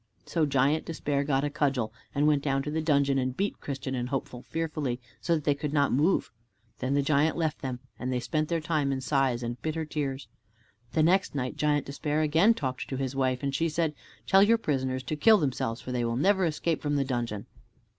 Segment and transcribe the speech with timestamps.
[0.25, 3.93] So Giant Despair got a cudgel, and went down to the dungeon and beat Christian
[3.93, 6.31] and Hopeful fearfully, so that they could not move.
[6.79, 10.27] Then the giant left them, and they spent their time in sighs and bitter tears.
[10.93, 13.93] The next night Giant Despair again talked to his wife, and she said,
[14.25, 17.45] "Tell your prisoners to kill themselves, for they will never escape from the dungeon."